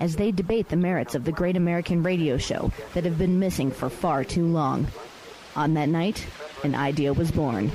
as 0.00 0.16
they 0.16 0.32
debate 0.32 0.68
the 0.70 0.76
merits 0.76 1.14
of 1.14 1.24
the 1.24 1.32
great 1.32 1.56
American 1.56 2.02
radio 2.02 2.38
show 2.38 2.72
that 2.94 3.04
have 3.04 3.18
been 3.18 3.38
missing 3.38 3.70
for 3.70 3.90
far 3.90 4.24
too 4.24 4.46
long. 4.46 4.88
On 5.54 5.74
that 5.74 5.90
night, 5.90 6.26
an 6.64 6.74
idea 6.74 7.12
was 7.12 7.30
born. 7.30 7.70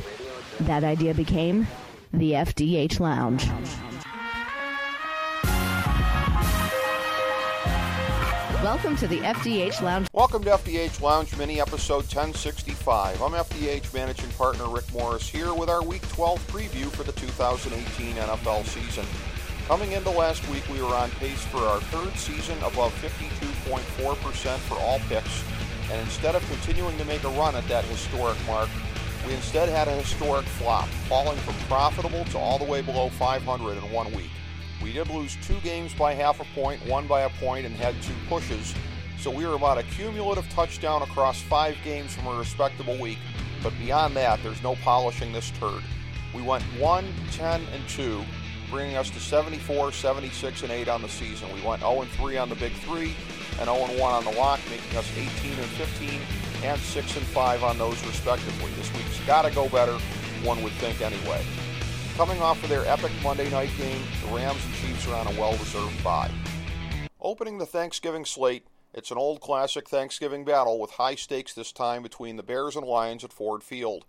That 0.62 0.84
idea 0.84 1.14
became 1.14 1.68
the 2.12 2.32
FDH 2.32 3.00
Lounge. 3.00 3.48
Welcome 8.64 8.96
to 8.98 9.08
the 9.08 9.20
FDH 9.20 9.84
Lounge. 9.84 10.08
Welcome 10.12 10.44
to 10.46 10.50
FDH 10.52 11.00
Lounge 11.02 11.38
Mini 11.38 11.62
episode 11.62 12.06
1065. 12.06 13.22
I'm 13.22 13.34
FDH 13.34 13.94
managing 13.94 14.32
partner 14.32 14.68
Rick 14.68 14.92
Morris 14.92 15.30
here 15.30 15.54
with 15.54 15.70
our 15.70 15.84
Week 15.84 16.02
12 16.10 16.48
preview 16.48 16.86
for 16.86 17.04
the 17.04 17.12
2018 17.12 18.16
NFL 18.16 18.66
season. 18.66 19.06
Coming 19.68 19.94
into 19.94 20.12
last 20.12 20.48
week, 20.50 20.64
we 20.72 20.80
were 20.80 20.94
on 20.94 21.10
pace 21.12 21.44
for 21.46 21.58
our 21.58 21.82
third 21.82 22.14
season 22.20 22.56
above 22.60 22.94
52.4% 23.02 24.58
for 24.58 24.76
all 24.76 25.00
picks, 25.10 25.44
and 25.92 26.00
instead 26.02 26.36
of 26.36 26.48
continuing 26.48 26.96
to 27.00 27.06
make 27.06 27.24
a 27.24 27.30
run 27.30 27.56
at 27.56 27.68
that 27.68 27.84
historic 27.86 28.38
mark, 28.46 28.70
we 29.26 29.34
instead 29.34 29.68
had 29.68 29.88
a 29.88 29.92
historic 29.94 30.46
flop, 30.46 30.88
falling 31.10 31.40
from 31.40 31.56
profitable 31.68 32.26
to 32.26 32.38
all 32.38 32.60
the 32.60 32.64
way 32.64 32.84
below 32.84 33.10
500 33.10 33.72
in 33.72 33.92
one 33.92 34.14
week. 34.14 34.30
We 34.84 34.94
did 34.94 35.10
lose 35.10 35.36
two 35.42 35.60
games 35.62 35.96
by 35.96 36.14
half 36.14 36.40
a 36.40 36.46
point, 36.54 36.86
one 36.86 37.08
by 37.08 37.22
a 37.22 37.30
point, 37.32 37.66
and 37.66 37.76
had 37.76 38.00
two 38.04 38.14
pushes, 38.30 38.72
so 39.18 39.32
we 39.32 39.48
were 39.48 39.56
about 39.56 39.80
a 39.80 39.84
cumulative 39.84 40.48
touchdown 40.52 41.02
across 41.02 41.42
five 41.42 41.76
games 41.84 42.14
from 42.14 42.28
a 42.28 42.38
respectable 42.38 43.00
week, 43.00 43.18
but 43.64 43.74
beyond 43.80 44.16
that, 44.16 44.44
there's 44.44 44.62
no 44.62 44.76
polishing 44.84 45.34
this 45.34 45.50
turd. 45.60 45.82
We 46.36 46.44
went 46.44 46.64
1, 46.80 47.06
10, 47.32 47.62
and 47.74 47.90
2, 47.90 48.24
bringing 48.70 48.98
us 48.98 49.10
to 49.12 49.20
74, 49.20 49.92
76, 49.92 50.64
and 50.64 50.72
8 50.72 50.88
on 50.88 51.02
the 51.02 51.10
season. 51.10 51.54
We 51.54 51.62
went 51.62 51.82
0 51.82 52.02
and 52.02 52.12
3 52.12 52.38
on 52.38 52.50
the 52.50 52.56
Big 52.56 52.74
Three 52.74 53.14
and 53.60 53.70
0 53.70 53.86
and 53.86 54.00
1 54.00 54.14
on 54.14 54.24
the 54.24 54.32
lock, 54.32 54.60
making 54.70 54.98
us 54.98 55.10
18 55.18 55.52
and 55.52 55.66
15 55.66 56.22
and 56.64 56.80
6 56.80 57.18
and 57.18 57.26
5 57.26 57.64
on 57.64 57.78
those 57.78 58.06
respectively. 58.06 58.72
This 58.74 58.92
week's 58.94 59.20
got 59.28 59.44
to 59.44 59.52
go 59.52 59.70
better, 59.70 59.98
one 60.44 60.62
would 60.64 60.74
think 60.74 61.02
anyway. 61.02 61.44
Coming 62.18 62.42
off 62.42 62.64
of 62.64 62.70
their 62.70 62.86
epic 62.86 63.12
Monday 63.22 63.50
night 63.50 63.72
game, 63.78 64.02
the 64.22 64.36
Rams 64.36 64.64
and 64.64 64.74
Chiefs 64.76 65.08
are 65.08 65.16
on 65.16 65.28
a 65.28 65.40
well-deserved 65.40 66.04
bye. 66.04 66.32
Opening 67.20 67.58
the 67.58 67.66
Thanksgiving 67.66 68.24
slate, 68.24 68.66
it's 68.94 69.12
an 69.12 69.18
old 69.18 69.42
classic 69.42 69.90
Thanksgiving 69.90 70.46
battle 70.46 70.80
with 70.80 70.92
high 70.92 71.16
stakes 71.16 71.54
this 71.54 71.74
time 71.74 72.02
between 72.02 72.38
the 72.38 72.44
Bears 72.44 72.78
and 72.78 72.86
Lions 72.86 73.26
at 73.26 73.34
Ford 73.34 73.62
Field. 73.62 74.06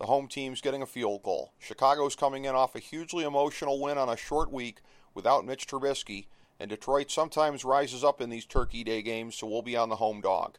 The 0.00 0.06
home 0.06 0.28
team's 0.28 0.62
getting 0.62 0.80
a 0.80 0.86
field 0.86 1.22
goal. 1.22 1.52
Chicago's 1.58 2.16
coming 2.16 2.46
in 2.46 2.54
off 2.54 2.74
a 2.74 2.78
hugely 2.78 3.22
emotional 3.22 3.78
win 3.78 3.98
on 3.98 4.08
a 4.08 4.16
short 4.16 4.50
week 4.50 4.80
without 5.12 5.44
Mitch 5.44 5.66
Trubisky, 5.66 6.24
and 6.58 6.70
Detroit 6.70 7.10
sometimes 7.10 7.66
rises 7.66 8.02
up 8.02 8.18
in 8.22 8.30
these 8.30 8.46
Turkey 8.46 8.82
Day 8.82 9.02
games, 9.02 9.34
so 9.34 9.46
we'll 9.46 9.60
be 9.60 9.76
on 9.76 9.90
the 9.90 9.96
home 9.96 10.22
dog. 10.22 10.56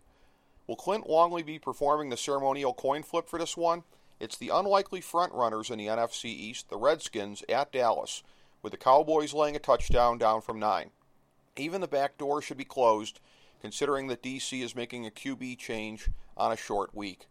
Will 0.67 0.75
Clint 0.75 1.09
Longley 1.09 1.41
be 1.41 1.57
performing 1.57 2.09
the 2.09 2.17
ceremonial 2.17 2.71
coin 2.71 3.01
flip 3.01 3.27
for 3.27 3.39
this 3.39 3.57
one? 3.57 3.81
It's 4.19 4.37
the 4.37 4.49
unlikely 4.49 5.01
frontrunners 5.01 5.71
in 5.71 5.79
the 5.79 5.87
NFC 5.87 6.25
East, 6.25 6.69
the 6.69 6.77
Redskins, 6.77 7.43
at 7.49 7.71
Dallas, 7.71 8.21
with 8.61 8.73
the 8.73 8.77
Cowboys 8.77 9.33
laying 9.33 9.55
a 9.55 9.59
touchdown 9.59 10.19
down 10.19 10.41
from 10.41 10.59
nine. 10.59 10.91
Even 11.57 11.81
the 11.81 11.87
back 11.87 12.19
door 12.19 12.43
should 12.43 12.57
be 12.57 12.63
closed, 12.63 13.19
considering 13.59 14.05
that 14.05 14.21
DC 14.21 14.61
is 14.61 14.75
making 14.75 15.07
a 15.07 15.09
QB 15.09 15.57
change 15.57 16.09
on 16.37 16.51
a 16.51 16.57
short 16.57 16.93
week. 16.93 17.25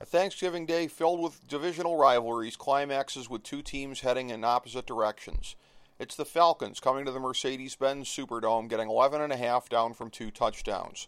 A 0.00 0.04
Thanksgiving 0.04 0.66
Day 0.66 0.88
filled 0.88 1.20
with 1.20 1.46
divisional 1.46 1.96
rivalries 1.96 2.56
climaxes 2.56 3.30
with 3.30 3.44
two 3.44 3.62
teams 3.62 4.00
heading 4.00 4.30
in 4.30 4.42
opposite 4.42 4.86
directions. 4.86 5.54
It's 6.00 6.16
the 6.16 6.24
Falcons 6.24 6.80
coming 6.80 7.04
to 7.04 7.12
the 7.12 7.20
Mercedes-Benz 7.20 8.08
Superdome 8.08 8.68
getting 8.68 8.90
11 8.90 9.20
and 9.20 9.32
a 9.32 9.36
half 9.36 9.68
down 9.68 9.94
from 9.94 10.10
two 10.10 10.32
touchdowns. 10.32 11.06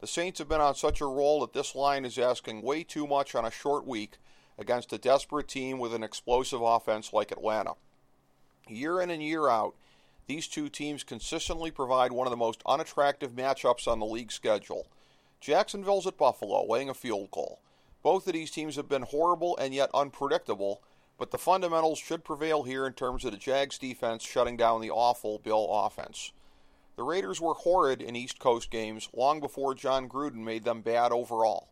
The 0.00 0.06
Saints 0.06 0.38
have 0.38 0.50
been 0.50 0.60
on 0.60 0.74
such 0.74 1.00
a 1.00 1.06
roll 1.06 1.40
that 1.40 1.54
this 1.54 1.74
line 1.74 2.04
is 2.04 2.18
asking 2.18 2.60
way 2.60 2.84
too 2.84 3.06
much 3.06 3.34
on 3.34 3.46
a 3.46 3.50
short 3.50 3.86
week 3.86 4.18
against 4.58 4.92
a 4.92 4.98
desperate 4.98 5.48
team 5.48 5.78
with 5.78 5.94
an 5.94 6.02
explosive 6.02 6.60
offense 6.60 7.14
like 7.14 7.32
Atlanta. 7.32 7.72
Year 8.68 9.00
in 9.00 9.08
and 9.08 9.22
year 9.22 9.48
out, 9.48 9.74
these 10.26 10.46
two 10.46 10.68
teams 10.68 11.04
consistently 11.04 11.70
provide 11.70 12.12
one 12.12 12.26
of 12.26 12.32
the 12.32 12.36
most 12.36 12.60
unattractive 12.66 13.32
matchups 13.32 13.88
on 13.88 13.98
the 13.98 14.04
league 14.04 14.30
schedule. 14.30 14.86
Jacksonville's 15.40 16.06
at 16.06 16.18
Buffalo, 16.18 16.66
laying 16.66 16.90
a 16.90 16.94
field 16.94 17.30
goal. 17.30 17.60
Both 18.02 18.26
of 18.26 18.32
these 18.32 18.50
teams 18.50 18.76
have 18.76 18.88
been 18.88 19.02
horrible 19.02 19.56
and 19.56 19.74
yet 19.74 19.90
unpredictable, 19.92 20.82
but 21.18 21.30
the 21.30 21.38
fundamentals 21.38 21.98
should 21.98 22.24
prevail 22.24 22.62
here 22.62 22.86
in 22.86 22.92
terms 22.92 23.24
of 23.24 23.32
the 23.32 23.38
Jags 23.38 23.78
defense 23.78 24.22
shutting 24.22 24.56
down 24.56 24.80
the 24.80 24.90
awful 24.90 25.38
Bill 25.38 25.68
offense. 25.70 26.32
The 26.96 27.02
Raiders 27.02 27.40
were 27.40 27.54
horrid 27.54 28.00
in 28.00 28.16
East 28.16 28.38
Coast 28.38 28.70
games 28.70 29.08
long 29.12 29.40
before 29.40 29.74
Jon 29.74 30.08
Gruden 30.08 30.44
made 30.44 30.64
them 30.64 30.80
bad 30.80 31.12
overall. 31.12 31.68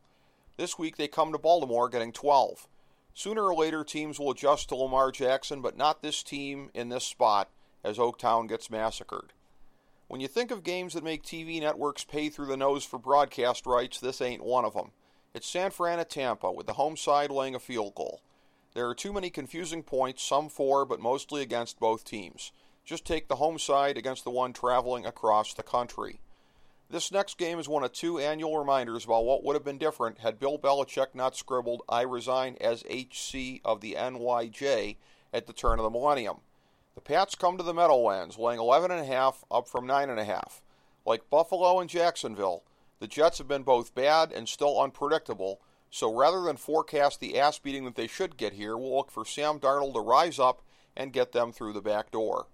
This 0.57 0.79
week 0.79 0.97
they 0.97 1.09
come 1.09 1.33
to 1.33 1.39
Baltimore 1.39 1.89
getting 1.89 2.13
12. 2.13 2.69
Sooner 3.15 3.45
or 3.45 3.55
later, 3.55 3.85
teams 3.85 4.19
will 4.19 4.33
adjust 4.33 4.69
to 4.69 4.75
Lamar 4.75 5.13
Jackson, 5.13 5.63
but 5.63 5.77
not 5.77 6.03
this 6.03 6.23
team 6.23 6.71
in 6.75 6.89
this 6.89 7.05
spot 7.05 7.49
as 7.85 7.97
Oaktown 7.97 8.49
gets 8.49 8.71
massacred. 8.71 9.33
When 10.09 10.21
you 10.21 10.29
think 10.29 10.51
of 10.51 10.63
games 10.63 10.95
that 10.95 11.05
make 11.05 11.23
TV 11.23 11.61
networks 11.61 12.05
pay 12.05 12.29
through 12.29 12.47
the 12.47 12.57
nose 12.57 12.85
for 12.85 12.99
broadcast 12.99 13.67
rights, 13.67 14.01
this 14.01 14.21
ain't 14.21 14.45
one 14.45 14.65
of 14.65 14.75
them. 14.75 14.91
It's 15.35 15.49
San 15.49 15.73
Fran 15.73 15.99
at 15.99 16.11
Tampa, 16.11 16.53
with 16.53 16.67
the 16.69 16.75
home 16.75 16.97
side 16.97 17.29
laying 17.29 17.57
a 17.57 17.59
field 17.59 17.97
goal. 17.97 18.23
There 18.73 18.89
are 18.89 18.95
too 18.95 19.13
many 19.13 19.31
confusing 19.31 19.83
points, 19.83 20.23
some 20.23 20.49
for, 20.49 20.85
but 20.85 21.01
mostly 21.01 21.43
against 21.43 21.81
both 21.81 22.05
teams. 22.05 22.53
Just 22.85 23.05
take 23.05 23.27
the 23.27 23.35
home 23.35 23.59
side 23.59 23.99
against 23.99 24.23
the 24.23 24.31
one 24.31 24.53
traveling 24.53 25.05
across 25.05 25.53
the 25.53 25.65
country. 25.65 26.21
This 26.89 27.11
next 27.11 27.37
game 27.37 27.59
is 27.59 27.69
one 27.69 27.83
of 27.83 27.93
two 27.93 28.21
annual 28.21 28.57
reminders 28.57 29.07
about 29.07 29.25
what 29.25 29.43
would 29.43 29.57
have 29.57 29.65
been 29.65 29.77
different 29.77 30.21
had 30.21 30.39
Bill 30.39 30.57
Belichick 30.57 31.17
not 31.17 31.35
scribbled, 31.35 31.83
I 31.89 32.03
resign 32.03 32.57
as 32.61 32.85
HC 32.85 33.61
of 33.65 33.81
the 33.81 33.97
NYJ 33.99 34.99
at 35.33 35.49
the 35.49 35.53
turn 35.53 35.81
of 35.81 35.83
the 35.83 35.91
millennium. 35.91 36.43
The 36.95 37.01
Pats 37.01 37.35
come 37.35 37.57
to 37.57 37.65
the 37.65 37.75
Meadowlands, 37.75 38.39
laying 38.39 38.61
11.5 38.61 39.35
up 39.51 39.67
from 39.67 39.89
9.5. 39.89 40.61
Like 41.05 41.29
Buffalo 41.29 41.81
and 41.81 41.91
Jacksonville, 41.91 42.63
the 43.01 43.07
Jets 43.07 43.39
have 43.39 43.49
been 43.49 43.63
both 43.63 43.95
bad 43.95 44.33
and 44.33 44.49
still 44.49 44.81
unpredictable, 44.81 45.61
so 45.91 46.13
rather 46.13 46.43
than 46.43 46.57
forecast 46.57 47.21
the 47.21 47.39
ass 47.39 47.59
beating 47.59 47.85
that 47.85 47.95
they 47.95 48.07
should 48.07 48.37
get 48.37 48.55
here, 48.55 48.77
we'll 48.77 48.97
look 48.97 49.11
for 49.11 49.25
Sam 49.25 49.59
Darnold 49.59 49.95
to 49.95 50.01
rise 50.01 50.39
up 50.39 50.63
and 50.97 51.13
get 51.13 51.33
them 51.33 51.53
through 51.53 51.73
the 51.73 51.81
back 51.81 52.11
door. 52.11 52.47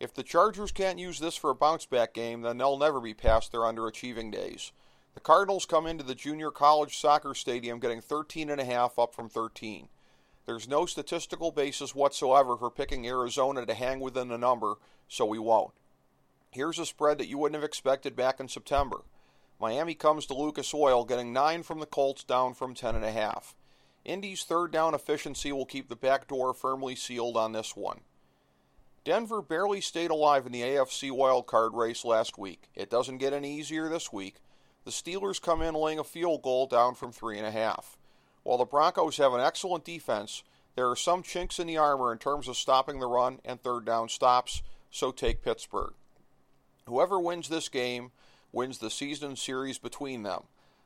If 0.00 0.12
the 0.12 0.24
Chargers 0.24 0.72
can't 0.72 0.98
use 0.98 1.20
this 1.20 1.36
for 1.36 1.50
a 1.50 1.54
bounce 1.54 1.86
back 1.86 2.12
game, 2.12 2.42
then 2.42 2.58
they'll 2.58 2.78
never 2.78 3.00
be 3.00 3.14
past 3.14 3.52
their 3.52 3.60
underachieving 3.60 4.32
days. 4.32 4.72
The 5.14 5.20
Cardinals 5.20 5.66
come 5.66 5.86
into 5.86 6.02
the 6.02 6.14
junior 6.14 6.50
college 6.50 6.98
soccer 6.98 7.34
stadium 7.34 7.78
getting 7.78 8.00
13 8.00 8.50
and 8.50 8.60
a 8.60 8.64
half 8.64 8.98
up 8.98 9.14
from 9.14 9.28
13. 9.28 9.88
There's 10.44 10.66
no 10.66 10.86
statistical 10.86 11.52
basis 11.52 11.94
whatsoever 11.94 12.56
for 12.56 12.70
picking 12.70 13.06
Arizona 13.06 13.64
to 13.64 13.74
hang 13.74 14.00
within 14.00 14.28
the 14.28 14.38
number, 14.38 14.74
so 15.06 15.24
we 15.24 15.38
won't. 15.38 15.72
Here's 16.50 16.78
a 16.78 16.86
spread 16.86 17.18
that 17.18 17.28
you 17.28 17.38
wouldn't 17.38 17.60
have 17.60 17.64
expected 17.64 18.16
back 18.16 18.40
in 18.40 18.48
September. 18.48 19.02
Miami 19.62 19.94
comes 19.94 20.26
to 20.26 20.34
Lucas 20.34 20.74
Oil, 20.74 21.04
getting 21.04 21.32
9 21.32 21.62
from 21.62 21.78
the 21.78 21.86
Colts, 21.86 22.24
down 22.24 22.52
from 22.52 22.74
10.5. 22.74 23.54
Indy's 24.04 24.42
third 24.42 24.72
down 24.72 24.92
efficiency 24.92 25.52
will 25.52 25.66
keep 25.66 25.88
the 25.88 25.94
back 25.94 26.26
door 26.26 26.52
firmly 26.52 26.96
sealed 26.96 27.36
on 27.36 27.52
this 27.52 27.76
one. 27.76 28.00
Denver 29.04 29.40
barely 29.40 29.80
stayed 29.80 30.10
alive 30.10 30.46
in 30.46 30.52
the 30.52 30.62
AFC 30.62 31.12
wildcard 31.12 31.74
race 31.74 32.04
last 32.04 32.36
week. 32.36 32.70
It 32.74 32.90
doesn't 32.90 33.18
get 33.18 33.32
any 33.32 33.56
easier 33.56 33.88
this 33.88 34.12
week. 34.12 34.40
The 34.84 34.90
Steelers 34.90 35.40
come 35.40 35.62
in 35.62 35.74
laying 35.74 36.00
a 36.00 36.04
field 36.04 36.42
goal 36.42 36.66
down 36.66 36.96
from 36.96 37.12
3.5. 37.12 37.84
While 38.42 38.58
the 38.58 38.64
Broncos 38.64 39.18
have 39.18 39.32
an 39.32 39.40
excellent 39.40 39.84
defense, 39.84 40.42
there 40.74 40.90
are 40.90 40.96
some 40.96 41.22
chinks 41.22 41.60
in 41.60 41.68
the 41.68 41.76
armor 41.76 42.10
in 42.10 42.18
terms 42.18 42.48
of 42.48 42.56
stopping 42.56 42.98
the 42.98 43.06
run 43.06 43.38
and 43.44 43.62
third 43.62 43.84
down 43.84 44.08
stops, 44.08 44.60
so 44.90 45.12
take 45.12 45.40
Pittsburgh. 45.40 45.94
Whoever 46.86 47.20
wins 47.20 47.48
this 47.48 47.68
game 47.68 48.10
wins 48.52 48.78
the 48.78 48.90
season 48.90 49.34
series 49.36 49.78
between 49.78 50.22
them. 50.22 50.42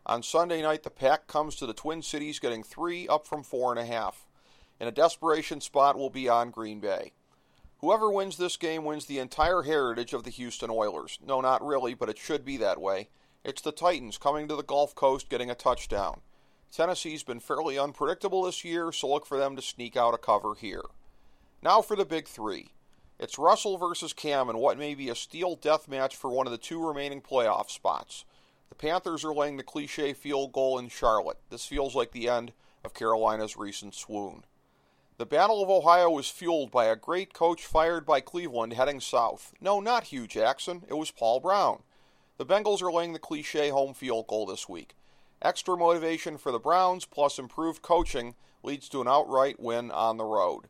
On 0.06 0.22
Sunday 0.22 0.62
night, 0.62 0.84
the 0.84 0.90
pack 0.90 1.26
comes 1.26 1.56
to 1.56 1.66
the 1.66 1.74
Twin 1.74 2.00
Cities, 2.00 2.38
getting 2.38 2.62
three 2.62 3.08
up 3.08 3.26
from 3.26 3.42
four 3.42 3.72
and 3.72 3.80
a 3.80 3.84
half. 3.84 4.24
In 4.78 4.86
a 4.86 4.92
desperation 4.92 5.60
spot, 5.60 5.98
will 5.98 6.10
be 6.10 6.28
on 6.28 6.50
Green 6.50 6.80
Bay. 6.80 7.12
Whoever 7.80 8.10
wins 8.10 8.36
this 8.36 8.56
game 8.56 8.84
wins 8.84 9.06
the 9.06 9.18
entire 9.18 9.62
heritage 9.62 10.12
of 10.12 10.22
the 10.22 10.30
Houston 10.30 10.70
Oilers. 10.70 11.18
No, 11.26 11.40
not 11.40 11.66
really, 11.66 11.92
but 11.92 12.08
it 12.08 12.18
should 12.18 12.44
be 12.44 12.56
that 12.58 12.80
way. 12.80 13.08
It's 13.44 13.62
the 13.62 13.72
Titans 13.72 14.16
coming 14.16 14.48
to 14.48 14.56
the 14.56 14.62
Gulf 14.62 14.94
Coast 14.94 15.28
getting 15.28 15.50
a 15.50 15.54
touchdown. 15.54 16.20
Tennessee's 16.72 17.22
been 17.22 17.40
fairly 17.40 17.78
unpredictable 17.78 18.42
this 18.42 18.64
year, 18.64 18.92
so 18.92 19.08
look 19.08 19.26
for 19.26 19.38
them 19.38 19.56
to 19.56 19.62
sneak 19.62 19.96
out 19.96 20.14
a 20.14 20.18
cover 20.18 20.54
here. 20.54 20.82
Now 21.62 21.80
for 21.82 21.96
the 21.96 22.04
big 22.04 22.28
three. 22.28 22.72
It's 23.18 23.38
Russell 23.38 23.78
versus 23.78 24.12
Cam 24.12 24.50
in 24.50 24.58
what 24.58 24.78
may 24.78 24.94
be 24.94 25.08
a 25.08 25.14
steel 25.14 25.56
death 25.56 25.88
match 25.88 26.14
for 26.14 26.30
one 26.30 26.46
of 26.46 26.50
the 26.50 26.58
two 26.58 26.86
remaining 26.86 27.22
playoff 27.22 27.70
spots. 27.70 28.26
The 28.68 28.74
Panthers 28.74 29.24
are 29.24 29.34
laying 29.34 29.56
the 29.56 29.62
cliche 29.62 30.12
field 30.12 30.52
goal 30.52 30.78
in 30.78 30.90
Charlotte. 30.90 31.38
This 31.48 31.64
feels 31.64 31.94
like 31.94 32.12
the 32.12 32.28
end 32.28 32.52
of 32.84 32.92
Carolina's 32.92 33.56
recent 33.56 33.94
swoon. 33.94 34.44
The 35.16 35.24
Battle 35.24 35.62
of 35.62 35.70
Ohio 35.70 36.10
was 36.10 36.28
fueled 36.28 36.70
by 36.70 36.84
a 36.86 36.94
great 36.96 37.32
coach 37.32 37.64
fired 37.64 38.04
by 38.04 38.20
Cleveland 38.20 38.74
heading 38.74 39.00
south. 39.00 39.54
No, 39.62 39.80
not 39.80 40.04
Hue 40.04 40.26
Jackson, 40.26 40.84
it 40.86 40.94
was 40.94 41.10
Paul 41.10 41.40
Brown. 41.40 41.84
The 42.36 42.44
Bengals 42.44 42.82
are 42.82 42.92
laying 42.92 43.14
the 43.14 43.18
cliche 43.18 43.70
home 43.70 43.94
field 43.94 44.26
goal 44.26 44.44
this 44.44 44.68
week. 44.68 44.94
Extra 45.40 45.74
motivation 45.74 46.36
for 46.36 46.52
the 46.52 46.58
Browns 46.58 47.06
plus 47.06 47.38
improved 47.38 47.80
coaching 47.80 48.34
leads 48.62 48.90
to 48.90 49.00
an 49.00 49.08
outright 49.08 49.58
win 49.58 49.90
on 49.90 50.18
the 50.18 50.24
road. 50.24 50.66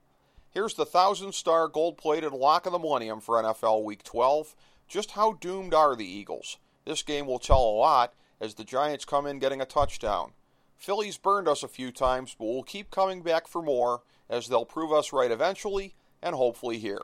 Here's 0.56 0.72
the 0.72 0.86
thousand 0.86 1.34
star 1.34 1.68
gold 1.68 1.98
plated 1.98 2.32
lock 2.32 2.64
of 2.64 2.72
the 2.72 2.78
millennium 2.78 3.20
for 3.20 3.34
NFL 3.34 3.84
Week 3.84 4.02
12. 4.02 4.56
Just 4.88 5.10
how 5.10 5.34
doomed 5.34 5.74
are 5.74 5.94
the 5.94 6.06
Eagles? 6.06 6.56
This 6.86 7.02
game 7.02 7.26
will 7.26 7.38
tell 7.38 7.60
a 7.60 7.76
lot 7.76 8.14
as 8.40 8.54
the 8.54 8.64
Giants 8.64 9.04
come 9.04 9.26
in 9.26 9.38
getting 9.38 9.60
a 9.60 9.66
touchdown. 9.66 10.32
Phillies 10.74 11.18
burned 11.18 11.46
us 11.46 11.62
a 11.62 11.68
few 11.68 11.92
times, 11.92 12.34
but 12.38 12.46
we'll 12.46 12.62
keep 12.62 12.90
coming 12.90 13.20
back 13.20 13.46
for 13.46 13.60
more 13.60 14.00
as 14.30 14.48
they'll 14.48 14.64
prove 14.64 14.94
us 14.94 15.12
right 15.12 15.30
eventually 15.30 15.94
and 16.22 16.34
hopefully 16.34 16.78
here. 16.78 17.02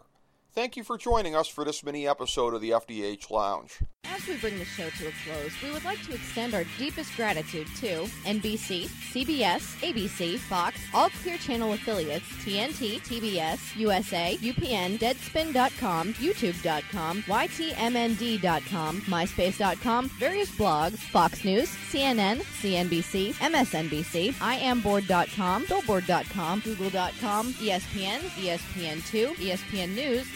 Thank 0.55 0.77
you 0.77 0.85
for 0.85 0.99
joining 0.99 1.35
us 1.35 1.49
for 1.49 1.65
this 1.65 1.83
mini 1.83 2.07
episode 2.07 2.53
of 2.53 2.61
the 2.61 2.71
FDH 2.71 3.31
Lounge. 3.31 3.79
As 4.05 4.27
we 4.27 4.37
bring 4.37 4.59
the 4.59 4.67
show 4.67 4.91
to 4.91 5.09
a 5.09 5.13
close, 5.25 5.53
we 5.63 5.71
would 5.71 5.85
like 5.85 6.03
to 6.03 6.13
extend 6.13 6.53
our 6.53 6.65
deepest 6.77 7.17
gratitude 7.17 7.67
to 7.79 8.03
NBC, 8.27 8.85
CBS, 8.85 9.63
ABC, 9.81 10.39
Fox, 10.39 10.79
all 10.93 11.09
Clear 11.23 11.39
Channel 11.39 11.73
affiliates, 11.73 12.27
TNT, 12.45 13.01
TBS, 13.01 13.77
USA, 13.77 14.37
UPN, 14.43 14.99
Deadspin.com, 14.99 16.13
YouTube.com, 16.15 17.23
YTMND.com, 17.23 19.01
MySpace.com, 19.01 20.09
various 20.19 20.51
blogs, 20.51 20.99
Fox 20.99 21.45
News, 21.45 21.71
CNN, 21.91 22.43
CNBC, 22.61 23.33
MSNBC, 23.37 24.35
IamBoard.com, 24.35 25.65
Billboard.com, 25.67 26.61
Google.com, 26.61 27.53
ESPN, 27.55 28.19
ESPN2, 28.19 29.35
ESPN 29.37 29.95
News, 29.95 30.27